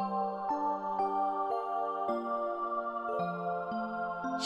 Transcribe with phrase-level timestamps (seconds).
[0.00, 0.47] Música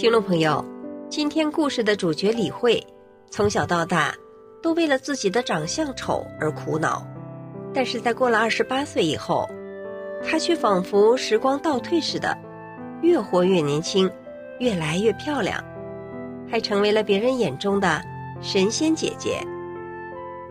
[0.00, 0.64] 听众朋友，
[1.10, 2.82] 今天故事的主角李慧，
[3.28, 4.14] 从小到大
[4.62, 7.06] 都为了自己的长相丑而苦恼，
[7.74, 9.46] 但是在过了二十八岁以后，
[10.24, 12.34] 她却仿佛时光倒退似的，
[13.02, 14.10] 越活越年轻，
[14.58, 15.62] 越来越漂亮，
[16.50, 18.00] 还成为了别人眼中的
[18.40, 19.46] 神仙姐姐。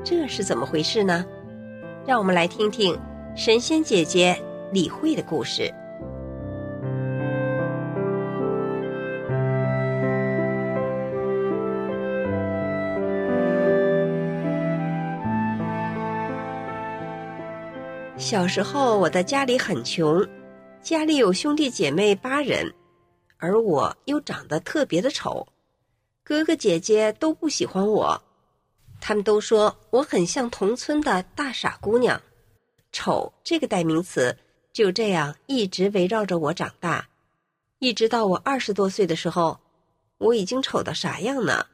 [0.03, 1.25] 这是怎么回事呢？
[2.05, 2.95] 让我们来听听
[3.35, 4.39] 神仙姐姐
[4.71, 5.73] 李慧的故事。
[18.29, 20.23] 小时候，我的家里很穷，
[20.83, 22.71] 家里有兄弟姐妹八人，
[23.39, 25.47] 而我又长得特别的丑，
[26.23, 28.21] 哥哥姐姐都不喜欢我，
[29.01, 32.21] 他们都说我很像同村的大傻姑娘。
[32.91, 34.37] 丑这个代名词
[34.71, 37.09] 就这样一直围绕着我长大，
[37.79, 39.59] 一直到我二十多岁的时候，
[40.19, 41.65] 我已经丑到啥样呢？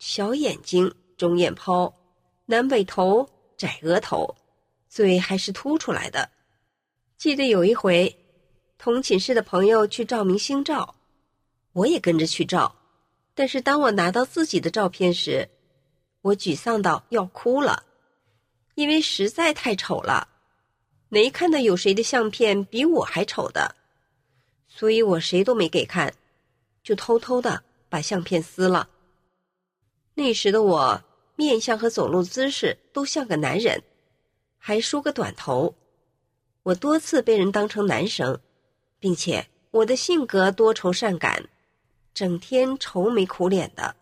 [0.00, 1.94] 小眼睛、中眼泡、
[2.46, 4.34] 南北头、窄额头。
[4.94, 6.30] 嘴还是凸出来的。
[7.16, 8.16] 记得有一回，
[8.78, 10.94] 同寝室的朋友去照明星照，
[11.72, 12.72] 我也跟着去照。
[13.34, 15.48] 但是当我拿到自己的照片时，
[16.20, 17.82] 我沮丧到要哭了，
[18.76, 20.28] 因为实在太丑了，
[21.08, 23.74] 没看到有谁的相片比我还丑的，
[24.68, 26.14] 所以我谁都没给看，
[26.84, 28.88] 就偷偷的把相片撕了。
[30.14, 31.02] 那时的我，
[31.34, 33.82] 面相和走路姿势都像个男人。
[34.66, 35.74] 还梳个短头，
[36.62, 38.40] 我多次被人当成男生，
[38.98, 41.50] 并且我的性格多愁善感，
[42.14, 43.94] 整天愁眉苦脸的。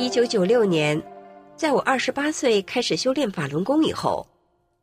[0.00, 1.02] 一九九六年，
[1.56, 4.24] 在我二十八岁开始修炼法轮功以后，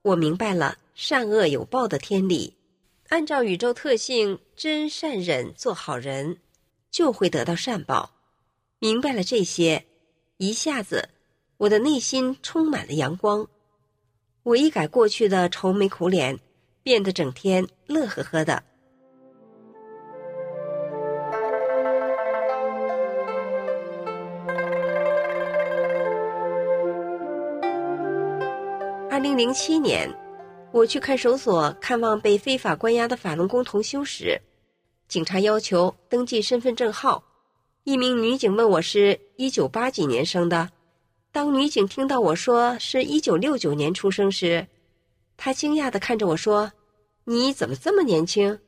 [0.02, 2.53] 我明白了善恶有报的天理，
[3.08, 6.40] 按照宇宙特性真善忍做好人，
[6.92, 8.12] 就会得到善报。
[8.80, 9.86] 明白了这些，
[10.36, 11.08] 一下子
[11.56, 13.48] 我的内心充满了阳光，
[14.44, 16.38] 我一改过去的愁眉苦脸，
[16.84, 18.62] 变得整天乐呵呵的。
[29.25, 30.08] 零零七年，
[30.72, 34.40] 我去看守所看望被非法关押的法轮功同修时，
[35.08, 37.24] 警察要求登记身份证号。
[37.86, 40.69] 一名女警问我是一九八几年生的。
[41.31, 44.68] 当女警听到我说是一九六九年出生时，
[45.38, 46.72] 她惊讶地看着我说
[47.25, 48.60] ：“你怎么这么年轻？”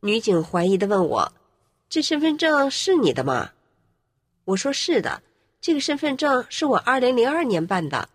[0.00, 1.32] 女警怀疑地问我
[1.88, 3.50] ：“这身份证是你的吗？”
[4.44, 5.22] 我说：“是的，
[5.58, 8.10] 这个身份证是我二零零二年办的。”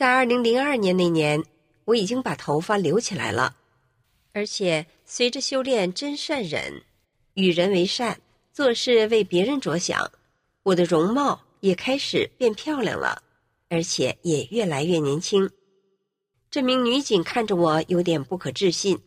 [0.00, 1.44] 在二零零二年那年，
[1.84, 3.54] 我已经把头发留起来了，
[4.32, 6.82] 而且随着修炼真善忍，
[7.34, 8.18] 与人为善，
[8.50, 10.10] 做事为别人着想，
[10.62, 13.22] 我的容貌也开始变漂亮了，
[13.68, 15.50] 而且也越来越年轻。
[16.50, 18.98] 这名女警看着我有点不可置信，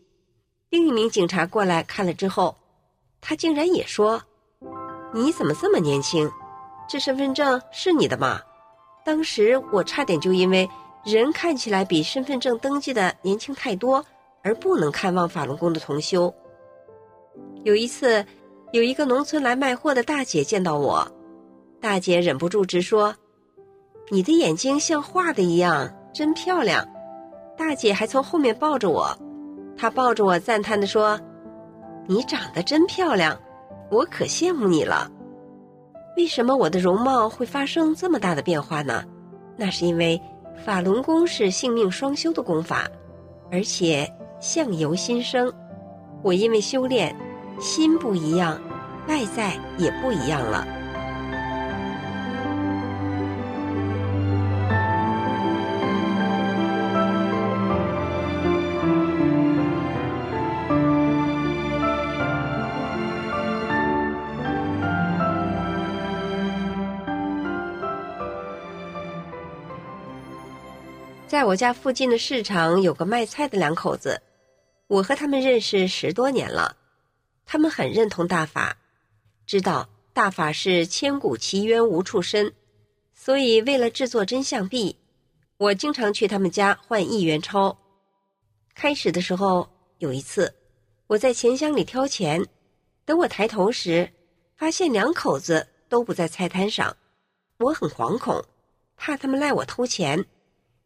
[0.70, 2.56] 另一名警察过来看了之后，
[3.20, 4.22] 他竟然也说
[5.12, 6.32] ：“你怎么这么年轻？
[6.88, 8.40] 这身份证是你的吗？”
[9.04, 10.70] 当时我差点就因为。
[11.04, 14.04] 人看起来比身份证登记的年轻太多，
[14.42, 16.34] 而不能看望法轮功的同修。
[17.64, 18.26] 有一次，
[18.72, 21.06] 有一个农村来卖货的大姐见到我，
[21.82, 23.14] 大姐忍不住直说
[24.10, 26.88] ：“你的眼睛像画的一样，真漂亮。”
[27.58, 29.14] 大姐还从后面抱着我，
[29.78, 31.20] 她抱着我赞叹地说
[32.08, 33.38] ：“你长得真漂亮，
[33.92, 35.12] 我可羡慕你了。”
[36.16, 39.04] 为什么我的容貌会发生这么大的变化呢？
[39.56, 40.20] 那是因为
[40.56, 42.90] 法轮功是性命双修的功法，
[43.52, 44.10] 而且
[44.40, 45.52] 相由心生。
[46.22, 47.16] 我因为修炼，
[47.60, 48.60] 心不一样，
[49.08, 50.66] 外在也不一样了。
[71.34, 74.22] 在我家附近的市场有个卖菜的两口子，
[74.86, 76.78] 我和他们认识十多年了。
[77.44, 78.78] 他们很认同大法，
[79.48, 82.54] 知道大法是千古奇冤无处伸，
[83.16, 84.96] 所以为了制作真相币，
[85.58, 87.80] 我经常去他们家换一元钞。
[88.76, 90.54] 开始的时候，有一次
[91.08, 92.46] 我在钱箱里挑钱，
[93.06, 94.08] 等我抬头时，
[94.56, 96.96] 发现两口子都不在菜摊上，
[97.58, 98.46] 我很惶恐，
[98.96, 100.24] 怕他们赖我偷钱。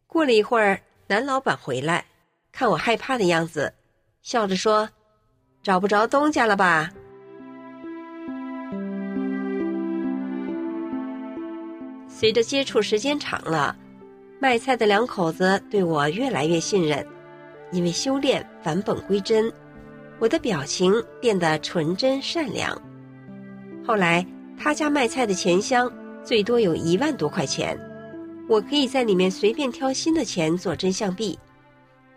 [0.08, 2.06] 过了一会儿，男老板回来，
[2.50, 3.74] 看我害怕的样子，
[4.22, 4.88] 笑着说
[5.62, 6.90] ：“找不着东家了吧？”
[12.08, 13.76] 随着接触时间长了，
[14.40, 17.06] 卖菜的两口子对我越来越信任，
[17.70, 19.52] 因为修炼返本归真，
[20.18, 20.90] 我的表情
[21.20, 22.80] 变得纯真善良。
[23.86, 24.26] 后来，
[24.58, 25.92] 他家卖菜的钱箱
[26.24, 27.78] 最多有一万多块钱。
[28.48, 31.38] 我可以在里面随便挑新的钱做真相币，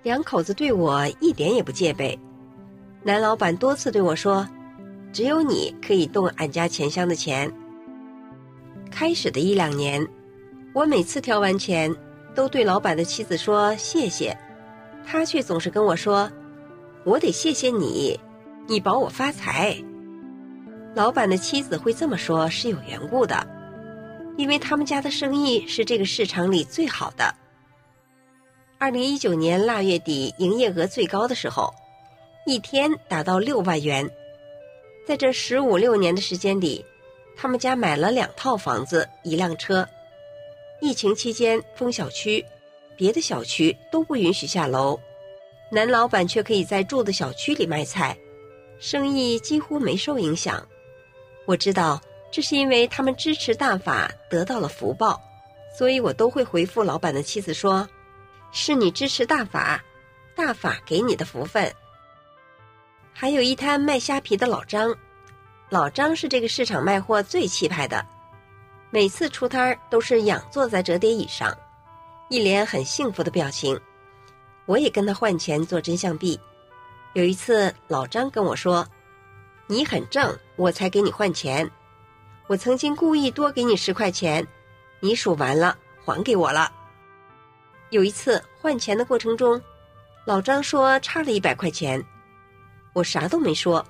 [0.01, 2.17] 两口子对我一点也不戒备。
[3.03, 4.47] 男老板多次对我说
[5.11, 7.51] ：“只有你可以动俺家钱箱的钱。”
[8.89, 10.07] 开始的一两年，
[10.73, 11.93] 我每次挑完钱，
[12.33, 14.37] 都对老板的妻子说谢谢，
[15.05, 16.31] 他却总是跟我说
[17.03, 18.17] ：“我得谢谢你，
[18.67, 19.75] 你保我发财。”
[20.95, 23.35] 老板的妻子会这么说，是有缘故的。
[24.37, 27.33] 因为他们家的生意是这个市场里最好的。
[28.77, 31.71] 二零一九年腊月底，营业额最高的时候，
[32.45, 34.09] 一天达到六万元。
[35.05, 36.83] 在这十五六年的时间里，
[37.35, 39.87] 他们家买了两套房子、一辆车。
[40.81, 42.43] 疫情期间封小区，
[42.97, 44.99] 别的小区都不允许下楼，
[45.71, 48.17] 男老板却可以在住的小区里卖菜，
[48.79, 50.67] 生意几乎没受影响。
[51.45, 52.01] 我知道。
[52.31, 55.21] 这是因为他们支持大法得到了福报，
[55.77, 57.87] 所以我都会回复老板的妻子说
[58.53, 59.83] ：“是你支持大法，
[60.33, 61.69] 大法给你的福分。”
[63.13, 64.95] 还有一摊卖虾皮的老张，
[65.69, 68.05] 老张是这个市场卖货最气派的，
[68.89, 71.55] 每次出摊儿都是仰坐在折叠椅上，
[72.29, 73.77] 一脸很幸福的表情。
[74.65, 76.39] 我也跟他换钱做真相币。
[77.11, 78.87] 有一次，老张跟我说
[79.67, 81.69] ：“你很正，我才给你换钱。”
[82.51, 84.45] 我曾经故意多给你十块钱，
[84.99, 86.69] 你数完了还给我了。
[87.91, 89.61] 有一次换钱的过程中，
[90.25, 92.05] 老张说差了一百块钱，
[92.91, 93.85] 我啥都没说，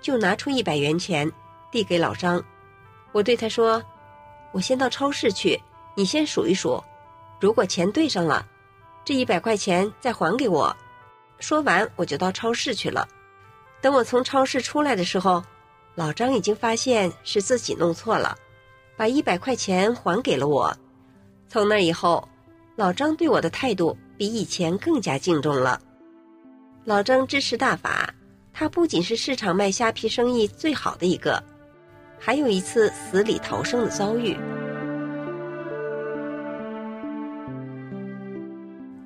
[0.00, 1.28] 就拿出一百元钱
[1.72, 2.40] 递给老张。
[3.10, 3.82] 我对他说
[4.54, 5.60] ：“我先到超市去，
[5.96, 6.80] 你先数一数，
[7.40, 8.46] 如果钱对上了，
[9.04, 10.72] 这一百块钱再还给我。”
[11.40, 13.08] 说完我就到超市去了。
[13.80, 15.42] 等我从超市出来的时候。
[15.96, 18.36] 老张已经发现是自己弄错了，
[18.96, 20.76] 把一百块钱还给了我。
[21.48, 22.28] 从那以后，
[22.74, 25.80] 老张对我的态度比以前更加敬重了。
[26.84, 28.12] 老张支持大法，
[28.52, 31.40] 他不仅是市场卖虾皮生意最好的一个，
[32.18, 34.36] 还有一次死里逃生的遭遇。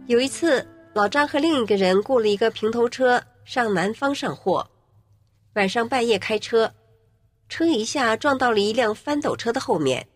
[0.07, 4.66] 有一次，老张和另一个人雇了一个平头车上南方上货，
[5.52, 6.73] 晚上半夜开车。
[7.49, 10.07] 车一下撞到了一辆翻斗车的后面，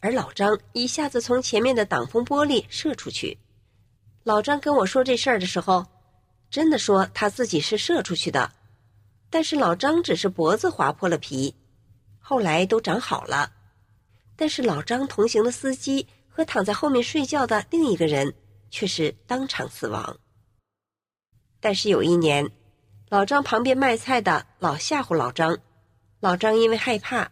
[0.00, 3.38] 而老张一下子从前面的挡风玻璃射出去。
[4.22, 5.86] 老张跟我说这事儿的时候，
[6.50, 8.52] 真的说他自己是射出去的，
[9.30, 11.54] 但是老张只是脖子划破了皮，
[12.18, 13.52] 后来都长好了。
[14.36, 18.34] 但是老张同行的司机和躺在后面睡觉的另一个人
[18.70, 20.18] 却是当场死亡。
[21.60, 22.50] 但是有一年，
[23.08, 25.58] 老张旁边卖菜的老吓唬老张。
[26.24, 27.30] 老张因为害怕，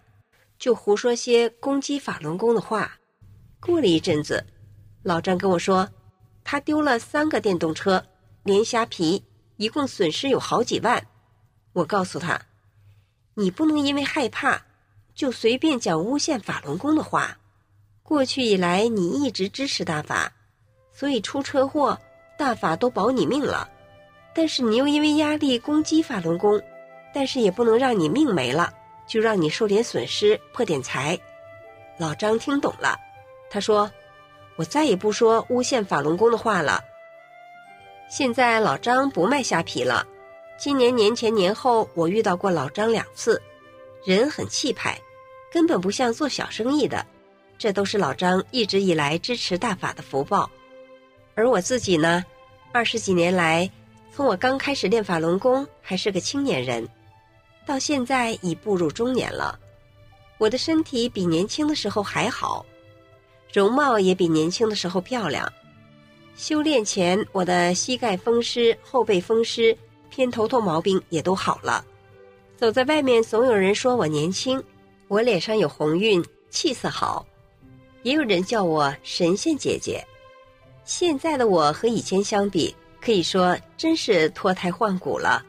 [0.58, 2.98] 就胡说些攻击法轮功的话。
[3.58, 4.44] 过了一阵子，
[5.02, 5.88] 老张跟我说，
[6.44, 8.04] 他丢了三个电动车，
[8.42, 9.24] 连虾皮
[9.56, 11.06] 一共损失有好几万。
[11.72, 12.38] 我告诉他
[13.32, 14.62] ：“你不能因为害怕，
[15.14, 17.38] 就随便讲诬陷法轮功的话。
[18.02, 20.30] 过去以来，你一直支持大法，
[20.92, 21.98] 所以出车祸，
[22.36, 23.66] 大法都保你命了。
[24.34, 26.62] 但是你又因为压力攻击法轮功，
[27.14, 28.70] 但是也不能让你命没了，
[29.06, 31.18] 就让你受点损失，破点财。”
[31.98, 32.98] 老张听懂了，
[33.50, 33.90] 他说
[34.56, 36.82] ：“我再也不说诬陷法轮功的话了。”
[38.10, 40.06] 现在老张不卖虾皮了。
[40.58, 43.40] 今年年前年后，我遇到过老张两次，
[44.04, 44.98] 人很气派，
[45.50, 47.04] 根本不像做小生意的。
[47.58, 50.50] 这都是老张一直以来支持大法的福报。
[51.34, 52.24] 而我自己呢，
[52.72, 53.70] 二十几年来，
[54.14, 56.86] 从我刚开始练法轮功还是个青年人，
[57.66, 59.58] 到现在已步入中年了。
[60.38, 62.64] 我的身体比年轻的时候还好，
[63.52, 65.50] 容貌也比年轻的时候漂亮。
[66.34, 69.76] 修炼前，我的膝盖风湿、后背风湿、
[70.10, 71.84] 偏头痛毛病也都好了。
[72.56, 74.62] 走在外面，总有人说我年轻，
[75.08, 77.24] 我脸上有红晕，气色好，
[78.02, 80.04] 也有人叫我神仙姐姐。
[80.84, 85.44] 现在的我和以前相比，可以说真是脱胎换骨了。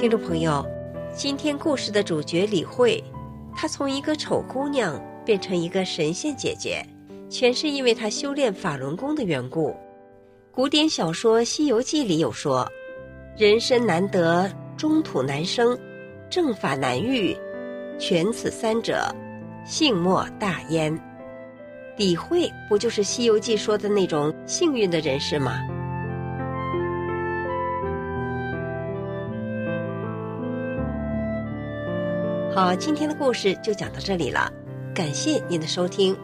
[0.00, 0.64] 听众朋友，
[1.12, 3.02] 今天故事的主角李慧，
[3.56, 6.86] 她从一个丑姑娘变成一个神仙姐姐，
[7.28, 9.74] 全是因为她修炼法轮功的缘故。
[10.52, 12.64] 古典小说《西游记》里有说
[13.36, 15.76] ：“人身难得，中土难生，
[16.30, 17.36] 正法难遇，
[17.98, 19.12] 全此三者，
[19.66, 20.96] 幸莫大焉。”
[21.98, 25.58] 李慧不就是《西游记》说的那种幸运的人士吗？
[32.54, 34.50] 好，今天的故事就讲到这里了，
[34.94, 36.16] 感谢您的收听。